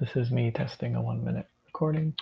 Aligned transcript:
This 0.00 0.16
is 0.16 0.32
me 0.32 0.50
testing 0.50 0.96
a 0.96 1.02
one 1.02 1.24
minute 1.24 1.46
recording. 1.66 2.14